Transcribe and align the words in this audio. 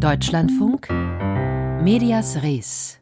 Deutschlandfunk 0.00 0.88
Medias 1.82 2.42
Res. 2.42 2.98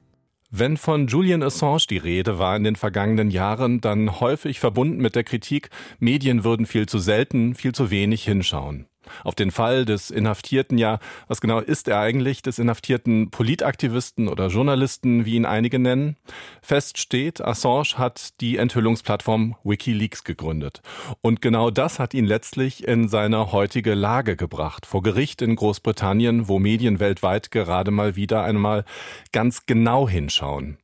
Wenn 0.50 0.76
von 0.76 1.06
Julian 1.06 1.44
Assange 1.44 1.84
die 1.88 1.96
Rede 1.96 2.40
war 2.40 2.56
in 2.56 2.64
den 2.64 2.74
vergangenen 2.74 3.30
Jahren, 3.30 3.80
dann 3.80 4.18
häufig 4.18 4.58
verbunden 4.58 5.00
mit 5.00 5.14
der 5.14 5.22
Kritik, 5.22 5.70
Medien 6.00 6.42
würden 6.42 6.66
viel 6.66 6.86
zu 6.86 6.98
selten, 6.98 7.54
viel 7.54 7.72
zu 7.72 7.92
wenig 7.92 8.24
hinschauen 8.24 8.87
auf 9.24 9.34
den 9.34 9.50
Fall 9.50 9.84
des 9.84 10.10
Inhaftierten 10.10 10.78
ja, 10.78 10.98
was 11.26 11.40
genau 11.40 11.60
ist 11.60 11.88
er 11.88 12.00
eigentlich, 12.00 12.42
des 12.42 12.58
inhaftierten 12.58 13.30
Politaktivisten 13.30 14.28
oder 14.28 14.48
Journalisten, 14.48 15.24
wie 15.24 15.36
ihn 15.36 15.46
einige 15.46 15.78
nennen? 15.78 16.16
Fest 16.62 16.98
steht, 16.98 17.40
Assange 17.40 17.98
hat 17.98 18.40
die 18.40 18.56
Enthüllungsplattform 18.56 19.56
Wikileaks 19.64 20.24
gegründet. 20.24 20.82
Und 21.20 21.42
genau 21.42 21.70
das 21.70 21.98
hat 21.98 22.14
ihn 22.14 22.26
letztlich 22.26 22.86
in 22.86 23.08
seine 23.08 23.52
heutige 23.52 23.94
Lage 23.94 24.36
gebracht. 24.36 24.86
Vor 24.86 25.02
Gericht 25.02 25.42
in 25.42 25.56
Großbritannien, 25.56 26.48
wo 26.48 26.58
Medien 26.58 27.00
weltweit 27.00 27.50
gerade 27.50 27.90
mal 27.90 28.16
wieder 28.16 28.44
einmal 28.44 28.84
ganz 29.32 29.66
genau 29.66 30.08
hinschauen 30.08 30.78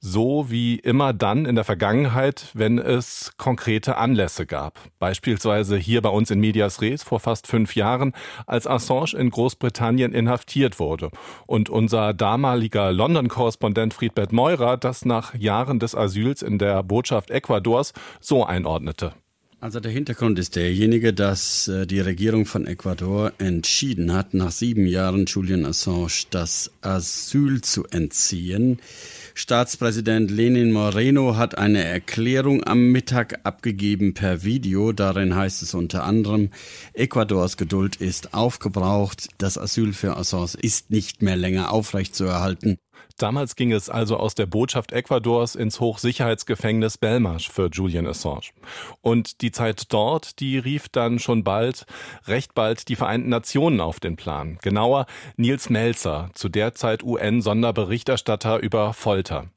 so 0.00 0.50
wie 0.50 0.76
immer 0.76 1.12
dann 1.12 1.46
in 1.46 1.54
der 1.54 1.64
Vergangenheit, 1.64 2.50
wenn 2.54 2.78
es 2.78 3.32
konkrete 3.36 3.96
Anlässe 3.96 4.46
gab. 4.46 4.78
Beispielsweise 4.98 5.76
hier 5.76 6.02
bei 6.02 6.08
uns 6.08 6.30
in 6.30 6.40
Medias 6.40 6.80
Res 6.80 7.02
vor 7.02 7.20
fast 7.20 7.46
fünf 7.46 7.74
Jahren, 7.74 8.12
als 8.46 8.66
Assange 8.66 9.14
in 9.18 9.30
Großbritannien 9.30 10.12
inhaftiert 10.12 10.78
wurde 10.78 11.10
und 11.46 11.68
unser 11.68 12.14
damaliger 12.14 12.92
London-Korrespondent 12.92 13.94
Friedbert 13.94 14.32
Meurer 14.32 14.76
das 14.76 15.04
nach 15.04 15.34
Jahren 15.34 15.78
des 15.78 15.94
Asyls 15.94 16.42
in 16.42 16.58
der 16.58 16.82
Botschaft 16.82 17.30
Ecuadors 17.30 17.92
so 18.20 18.44
einordnete. 18.44 19.12
Also 19.58 19.80
der 19.80 19.90
Hintergrund 19.90 20.38
ist 20.38 20.54
derjenige, 20.54 21.14
dass 21.14 21.66
äh, 21.66 21.86
die 21.86 22.00
Regierung 22.00 22.44
von 22.44 22.66
Ecuador 22.66 23.32
entschieden 23.38 24.12
hat, 24.12 24.34
nach 24.34 24.50
sieben 24.50 24.86
Jahren 24.86 25.24
Julian 25.24 25.64
Assange 25.64 26.26
das 26.30 26.70
Asyl 26.82 27.62
zu 27.62 27.86
entziehen. 27.86 28.80
Staatspräsident 29.34 30.30
Lenin 30.30 30.72
Moreno 30.72 31.36
hat 31.36 31.56
eine 31.56 31.82
Erklärung 31.82 32.64
am 32.64 32.92
Mittag 32.92 33.40
abgegeben 33.44 34.12
per 34.12 34.44
Video. 34.44 34.92
Darin 34.92 35.34
heißt 35.34 35.62
es 35.62 35.72
unter 35.72 36.04
anderem, 36.04 36.50
Ecuadors 36.92 37.56
Geduld 37.56 37.96
ist 37.96 38.34
aufgebraucht. 38.34 39.28
Das 39.38 39.56
Asyl 39.56 39.94
für 39.94 40.18
Assange 40.18 40.52
ist 40.60 40.90
nicht 40.90 41.22
mehr 41.22 41.36
länger 41.36 41.72
aufrechtzuerhalten. 41.72 42.76
Damals 43.18 43.56
ging 43.56 43.72
es 43.72 43.88
also 43.88 44.16
aus 44.16 44.34
der 44.34 44.46
Botschaft 44.46 44.92
Ecuadors 44.92 45.54
ins 45.54 45.80
Hochsicherheitsgefängnis 45.80 46.98
Belmarsh 46.98 47.50
für 47.50 47.68
Julian 47.70 48.06
Assange. 48.06 48.50
Und 49.00 49.40
die 49.40 49.52
Zeit 49.52 49.92
dort, 49.92 50.40
die 50.40 50.58
rief 50.58 50.88
dann 50.88 51.18
schon 51.18 51.42
bald, 51.42 51.86
recht 52.26 52.54
bald 52.54 52.88
die 52.88 52.96
Vereinten 52.96 53.30
Nationen 53.30 53.80
auf 53.80 54.00
den 54.00 54.16
Plan. 54.16 54.58
Genauer 54.62 55.06
Nils 55.36 55.70
Melzer, 55.70 56.30
zu 56.34 56.48
der 56.48 56.74
Zeit 56.74 57.02
UN-Sonderberichterstatter 57.02 58.58
über 58.58 58.92
Folter 58.92 59.48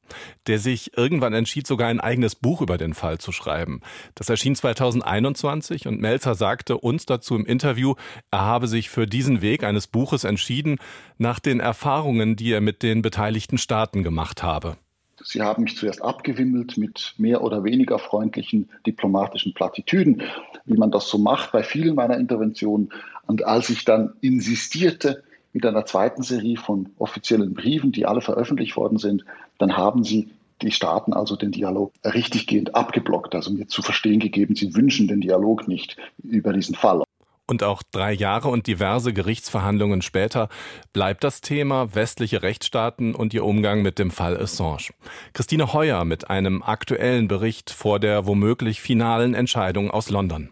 der 0.46 0.58
sich 0.58 0.96
irgendwann 0.96 1.32
entschied, 1.32 1.66
sogar 1.66 1.88
ein 1.88 2.00
eigenes 2.00 2.34
Buch 2.34 2.60
über 2.60 2.78
den 2.78 2.94
Fall 2.94 3.18
zu 3.18 3.32
schreiben. 3.32 3.80
Das 4.14 4.28
erschien 4.28 4.54
2021 4.54 5.86
und 5.86 6.00
Melzer 6.00 6.34
sagte 6.34 6.78
uns 6.78 7.06
dazu 7.06 7.34
im 7.36 7.46
Interview, 7.46 7.94
er 8.30 8.40
habe 8.40 8.68
sich 8.68 8.90
für 8.90 9.06
diesen 9.06 9.42
Weg 9.42 9.64
eines 9.64 9.86
Buches 9.86 10.24
entschieden, 10.24 10.78
nach 11.18 11.40
den 11.40 11.60
Erfahrungen, 11.60 12.36
die 12.36 12.52
er 12.52 12.60
mit 12.60 12.82
den 12.82 13.02
beteiligten 13.02 13.58
Staaten 13.58 14.02
gemacht 14.02 14.42
habe. 14.42 14.76
Sie 15.22 15.42
haben 15.42 15.64
mich 15.64 15.76
zuerst 15.76 16.02
abgewimmelt 16.02 16.78
mit 16.78 17.14
mehr 17.18 17.42
oder 17.42 17.62
weniger 17.64 17.98
freundlichen 17.98 18.70
diplomatischen 18.86 19.52
Plattitüden, 19.52 20.22
wie 20.64 20.78
man 20.78 20.90
das 20.90 21.08
so 21.08 21.18
macht 21.18 21.52
bei 21.52 21.62
vielen 21.62 21.94
meiner 21.94 22.16
Interventionen. 22.16 22.90
Und 23.26 23.44
als 23.44 23.68
ich 23.68 23.84
dann 23.84 24.14
insistierte, 24.22 25.22
mit 25.52 25.66
einer 25.66 25.86
zweiten 25.86 26.22
Serie 26.22 26.56
von 26.56 26.90
offiziellen 26.98 27.54
Briefen, 27.54 27.92
die 27.92 28.06
alle 28.06 28.20
veröffentlicht 28.20 28.76
worden 28.76 28.98
sind, 28.98 29.24
dann 29.58 29.76
haben 29.76 30.04
sie 30.04 30.30
die 30.62 30.72
Staaten 30.72 31.12
also 31.12 31.36
den 31.36 31.52
Dialog 31.52 31.92
richtiggehend 32.04 32.74
abgeblockt, 32.74 33.34
also 33.34 33.50
mir 33.50 33.66
zu 33.66 33.82
verstehen 33.82 34.20
gegeben, 34.20 34.54
sie 34.54 34.74
wünschen 34.74 35.08
den 35.08 35.20
Dialog 35.20 35.66
nicht 35.68 35.96
über 36.22 36.52
diesen 36.52 36.74
Fall. 36.74 37.02
Und 37.46 37.64
auch 37.64 37.82
drei 37.90 38.12
Jahre 38.12 38.46
und 38.46 38.68
diverse 38.68 39.12
Gerichtsverhandlungen 39.12 40.02
später 40.02 40.48
bleibt 40.92 41.24
das 41.24 41.40
Thema 41.40 41.96
westliche 41.96 42.44
Rechtsstaaten 42.44 43.12
und 43.12 43.34
ihr 43.34 43.44
Umgang 43.44 43.82
mit 43.82 43.98
dem 43.98 44.12
Fall 44.12 44.40
Assange. 44.40 44.90
Christine 45.32 45.72
Heuer 45.72 46.04
mit 46.04 46.30
einem 46.30 46.62
aktuellen 46.62 47.26
Bericht 47.26 47.70
vor 47.70 47.98
der 47.98 48.24
womöglich 48.24 48.80
finalen 48.80 49.34
Entscheidung 49.34 49.90
aus 49.90 50.10
London. 50.10 50.50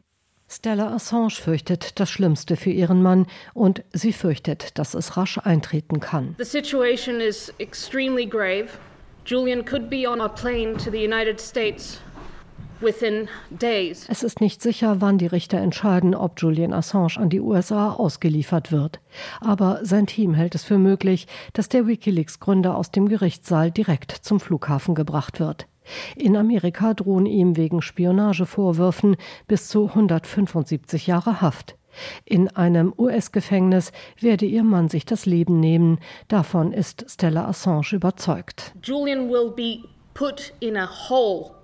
Stella 0.50 0.94
Assange 0.94 1.31
fürchtet 1.31 2.00
das 2.00 2.10
Schlimmste 2.10 2.56
für 2.56 2.70
ihren 2.70 3.03
Mann 3.03 3.26
und 3.53 3.82
sie 3.92 4.12
fürchtet, 4.12 4.78
dass 4.78 4.94
es 4.94 5.16
rasch 5.16 5.38
eintreten 5.38 6.00
kann. 6.00 6.34
The 6.38 6.44
situation 6.44 7.20
is 7.20 7.53
extremely 7.59 8.26
grave. 8.26 8.69
Julian 9.26 9.62
could 9.64 9.91
be 9.91 10.09
on 10.09 10.22
a 10.22 10.28
plane 10.28 10.76
to 10.78 10.91
the 10.91 11.04
United 11.04 11.38
States. 11.38 12.00
Es 14.09 14.22
ist 14.22 14.41
nicht 14.41 14.62
sicher, 14.62 15.00
wann 15.00 15.19
die 15.19 15.26
Richter 15.26 15.59
entscheiden, 15.59 16.14
ob 16.14 16.41
Julian 16.41 16.72
Assange 16.72 17.16
an 17.16 17.28
die 17.28 17.41
USA 17.41 17.91
ausgeliefert 17.91 18.70
wird. 18.70 19.00
Aber 19.41 19.80
sein 19.82 20.06
Team 20.06 20.32
hält 20.32 20.54
es 20.54 20.62
für 20.62 20.78
möglich, 20.78 21.26
dass 21.54 21.69
der 21.69 21.88
Wikileaks-Gründer 21.88 22.76
aus 22.76 22.92
dem 22.92 23.09
Gerichtssaal 23.09 23.72
direkt 23.72 24.12
zum 24.12 24.38
Flughafen 24.38 24.94
gebracht 24.94 25.41
wird. 25.41 25.66
In 26.16 26.37
Amerika 26.37 26.94
drohen 26.94 27.26
ihm 27.26 27.56
wegen 27.56 27.82
Spionagevorwürfen 27.82 29.16
bis 29.47 29.69
zu 29.69 29.88
175 29.88 31.06
Jahre 31.06 31.41
Haft. 31.41 31.76
In 32.25 32.49
einem 32.49 32.93
US-Gefängnis 32.97 33.93
werde 34.21 34.47
ihr 34.47 34.62
Mann 34.62 34.88
sich 34.88 35.04
das 35.04 35.27
Leben 35.27 35.60
nehmen. 35.60 35.98
Davon 36.28 36.72
ist 36.72 37.06
Stella 37.09 37.47
Assange 37.48 37.93
überzeugt. 37.93 38.72
Julian 38.82 39.28
will 39.28 39.50
be 39.50 39.88
put 40.15 40.53
in 40.60 40.77
a 40.77 40.88
hole 41.09 41.59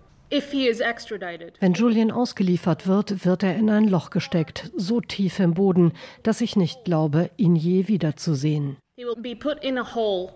wenn 1.61 1.73
Julian 1.75 2.11
ausgeliefert 2.11 2.87
wird, 2.89 3.25
wird 3.25 3.43
er 3.43 3.55
in 3.57 3.71
ein 3.71 3.87
Loch 3.87 4.11
gesteckt, 4.11 4.71
so 4.75 5.01
tief 5.01 5.39
im 5.39 5.55
Boden, 5.55 5.93
dass 6.23 6.41
ich 6.41 6.57
nicht 6.57 6.85
glaube, 6.85 7.31
ihn 7.37 7.55
je 7.55 7.87
wiederzusehen. 7.87 8.77
He 8.97 9.05
will 9.05 9.21
be 9.21 9.37
put 9.37 9.63
in 9.63 9.79
a 9.79 9.95
hole 9.95 10.33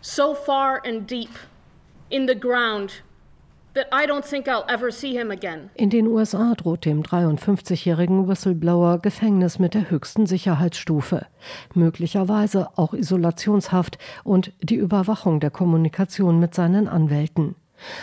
so 0.00 0.34
far 0.34 0.80
and 0.84 1.08
deep 1.08 1.30
in 2.08 2.26
the 2.26 2.38
ground 2.38 3.04
in 5.74 5.90
den 5.90 6.06
USA 6.06 6.54
droht 6.54 6.84
dem 6.84 7.02
53-jährigen 7.02 8.26
Whistleblower 8.26 8.98
Gefängnis 8.98 9.58
mit 9.58 9.74
der 9.74 9.90
höchsten 9.90 10.26
Sicherheitsstufe, 10.26 11.26
möglicherweise 11.74 12.70
auch 12.76 12.94
Isolationshaft 12.94 13.98
und 14.24 14.52
die 14.62 14.76
Überwachung 14.76 15.40
der 15.40 15.50
Kommunikation 15.50 16.40
mit 16.40 16.54
seinen 16.54 16.88
Anwälten. 16.88 17.54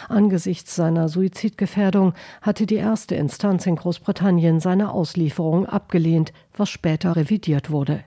Angesichts 0.07 0.75
seiner 0.75 1.09
Suizidgefährdung 1.09 2.13
hatte 2.41 2.65
die 2.65 2.75
erste 2.75 3.15
Instanz 3.15 3.65
in 3.65 3.75
Großbritannien 3.75 4.59
seine 4.59 4.91
Auslieferung 4.91 5.65
abgelehnt, 5.65 6.31
was 6.55 6.69
später 6.69 7.15
revidiert 7.15 7.69
wurde. 7.71 8.03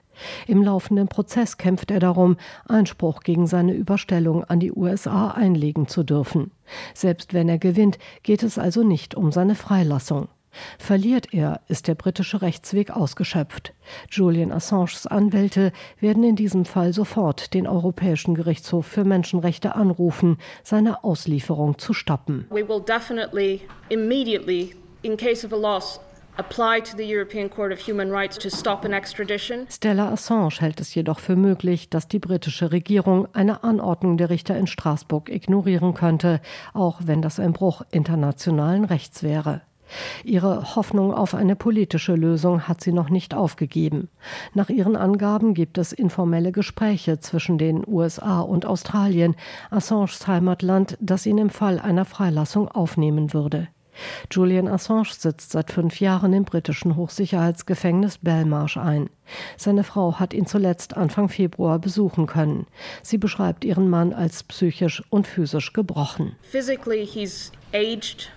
Im 0.47 0.63
laufenden 0.63 1.07
Prozess 1.07 1.57
kämpft 1.57 1.91
er 1.91 1.99
darum, 1.99 2.37
Einspruch 2.67 3.21
gegen 3.21 3.47
seine 3.47 3.73
Überstellung 3.73 4.43
an 4.43 4.59
die 4.59 4.71
USA 4.71 5.29
einlegen 5.29 5.87
zu 5.87 6.03
dürfen. 6.03 6.51
Selbst 6.93 7.33
wenn 7.33 7.49
er 7.49 7.57
gewinnt, 7.57 7.97
geht 8.23 8.43
es 8.43 8.57
also 8.57 8.83
nicht 8.83 9.15
um 9.15 9.31
seine 9.31 9.55
Freilassung. 9.55 10.29
Verliert 10.77 11.33
er, 11.33 11.61
ist 11.67 11.87
der 11.87 11.95
britische 11.95 12.41
Rechtsweg 12.41 12.91
ausgeschöpft. 12.91 13.73
Julian 14.09 14.51
Assanges 14.51 15.05
Anwälte 15.05 15.71
werden 15.99 16.23
in 16.23 16.35
diesem 16.35 16.65
Fall 16.65 16.93
sofort 16.93 17.53
den 17.53 17.67
Europäischen 17.67 18.35
Gerichtshof 18.35 18.85
für 18.85 19.03
Menschenrechte 19.03 19.75
anrufen, 19.75 20.37
seine 20.63 21.03
Auslieferung 21.03 21.77
zu 21.77 21.93
stoppen. 21.93 22.45
We 22.49 22.67
will 22.67 22.81
definitely 22.81 23.61
immediately 23.89 24.75
in 25.03 25.15
case 25.17 25.45
of 25.45 25.53
a 25.53 25.57
loss 25.57 25.99
Stella 29.69 30.11
Assange 30.11 30.59
hält 30.59 30.79
es 30.79 30.95
jedoch 30.95 31.19
für 31.19 31.35
möglich, 31.35 31.89
dass 31.89 32.07
die 32.07 32.19
britische 32.19 32.71
Regierung 32.71 33.27
eine 33.33 33.63
Anordnung 33.63 34.17
der 34.17 34.29
Richter 34.29 34.57
in 34.57 34.67
Straßburg 34.67 35.29
ignorieren 35.29 35.93
könnte, 35.93 36.39
auch 36.73 37.01
wenn 37.03 37.21
das 37.21 37.39
ein 37.39 37.53
Bruch 37.53 37.81
internationalen 37.91 38.85
Rechts 38.85 39.23
wäre. 39.23 39.61
Ihre 40.23 40.75
Hoffnung 40.75 41.13
auf 41.13 41.33
eine 41.33 41.55
politische 41.55 42.15
Lösung 42.15 42.67
hat 42.67 42.81
sie 42.81 42.91
noch 42.91 43.09
nicht 43.09 43.33
aufgegeben. 43.33 44.09
Nach 44.53 44.69
ihren 44.69 44.95
Angaben 44.95 45.53
gibt 45.53 45.77
es 45.77 45.93
informelle 45.93 46.51
Gespräche 46.51 47.19
zwischen 47.19 47.57
den 47.57 47.83
USA 47.87 48.41
und 48.41 48.65
Australien, 48.65 49.35
Assanges 49.71 50.27
Heimatland, 50.27 50.97
das 51.01 51.25
ihn 51.25 51.37
im 51.37 51.49
Fall 51.49 51.79
einer 51.79 52.05
Freilassung 52.05 52.67
aufnehmen 52.67 53.33
würde. 53.33 53.67
Julian 54.31 54.67
Assange 54.67 55.13
sitzt 55.17 55.51
seit 55.51 55.71
fünf 55.71 55.99
Jahren 55.99 56.33
im 56.33 56.45
britischen 56.45 56.95
Hochsicherheitsgefängnis 56.95 58.19
Belmarsh 58.19 58.77
ein. 58.77 59.09
Seine 59.57 59.83
Frau 59.83 60.19
hat 60.19 60.33
ihn 60.33 60.45
zuletzt 60.45 60.97
Anfang 60.97 61.29
Februar 61.29 61.79
besuchen 61.79 62.25
können. 62.25 62.67
Sie 63.03 63.17
beschreibt 63.17 63.63
ihren 63.65 63.89
Mann 63.89 64.13
als 64.13 64.43
psychisch 64.43 65.03
und 65.09 65.27
physisch 65.27 65.73
gebrochen. 65.73 66.35
Physically 66.41 67.05
he's 67.05 67.51
aged 67.73 68.31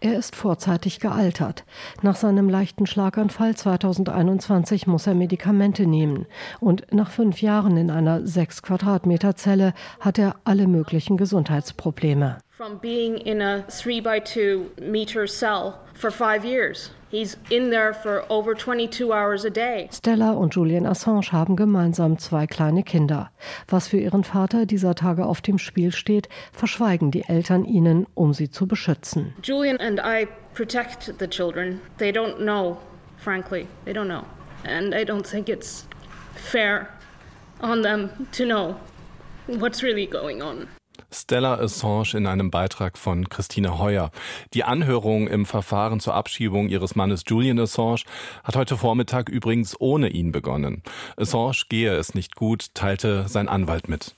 Er 0.00 0.18
ist 0.18 0.36
vorzeitig 0.36 1.00
gealtert. 1.00 1.64
Nach 2.00 2.16
seinem 2.16 2.48
leichten 2.48 2.86
Schlaganfall 2.86 3.54
2021 3.54 4.86
muss 4.86 5.06
er 5.06 5.14
Medikamente 5.14 5.86
nehmen. 5.86 6.26
Und 6.60 6.86
nach 6.92 7.10
fünf 7.10 7.42
Jahren 7.42 7.76
in 7.76 7.90
einer 7.90 8.26
sechs 8.26 8.62
Quadratmeter 8.62 9.36
Zelle 9.36 9.74
hat 10.00 10.18
er 10.18 10.36
alle 10.44 10.66
möglichen 10.66 11.16
Gesundheitsprobleme. 11.16 12.38
From 12.50 12.78
being 12.80 13.16
in 13.16 13.42
a 13.42 13.62
three 13.62 14.00
by 14.00 14.20
two 14.20 14.70
meter 14.80 15.26
cell 15.26 15.74
for 15.94 16.10
five 16.10 16.44
years. 16.44 16.92
He's 17.12 17.36
in 17.50 17.68
there 17.68 17.92
for 17.92 18.24
over 18.30 18.54
22 18.54 19.12
hours 19.12 19.44
a 19.44 19.50
day. 19.50 19.86
Stella 19.92 20.30
und 20.30 20.54
Julian 20.54 20.86
Assange 20.86 21.30
haben 21.30 21.56
gemeinsam 21.56 22.18
zwei 22.18 22.46
kleine 22.46 22.82
Kinder. 22.82 23.30
Was 23.68 23.86
für 23.86 23.98
ihren 23.98 24.24
Vater 24.24 24.64
dieser 24.64 24.94
Tage 24.94 25.26
auf 25.26 25.42
dem 25.42 25.58
Spiel 25.58 25.92
steht, 25.92 26.30
verschweigen 26.54 27.10
die 27.10 27.24
Eltern 27.28 27.66
ihnen, 27.66 28.06
um 28.14 28.32
sie 28.32 28.50
zu 28.50 28.66
beschützen. 28.66 29.34
Julian 29.42 29.76
and 29.78 30.00
I 30.02 30.26
protect 30.54 31.12
the 31.18 31.28
children. 31.28 31.82
They 31.98 32.10
don't 32.10 32.38
know, 32.38 32.78
frankly. 33.18 33.66
They 33.84 33.92
don't 33.92 34.08
know. 34.08 34.24
And 34.64 34.94
I 34.94 35.04
don't 35.04 35.26
think 35.26 35.50
it's 35.50 35.86
fair 36.34 36.88
on 37.60 37.82
them 37.82 38.08
to 38.32 38.46
know 38.46 38.76
what's 39.48 39.82
really 39.82 40.06
going 40.06 40.40
on. 40.40 40.66
Stella 41.12 41.58
Assange 41.58 42.14
in 42.14 42.26
einem 42.26 42.50
Beitrag 42.50 42.98
von 42.98 43.28
Christine 43.28 43.78
Heuer. 43.78 44.10
Die 44.54 44.64
Anhörung 44.64 45.28
im 45.28 45.46
Verfahren 45.46 46.00
zur 46.00 46.14
Abschiebung 46.14 46.68
ihres 46.68 46.96
Mannes 46.96 47.24
Julian 47.26 47.58
Assange 47.58 48.02
hat 48.44 48.56
heute 48.56 48.76
Vormittag 48.76 49.28
übrigens 49.28 49.78
ohne 49.78 50.08
ihn 50.08 50.32
begonnen. 50.32 50.82
Assange 51.16 51.64
gehe 51.68 51.94
es 51.94 52.14
nicht 52.14 52.36
gut, 52.36 52.74
teilte 52.74 53.28
sein 53.28 53.48
Anwalt 53.48 53.88
mit. 53.88 54.14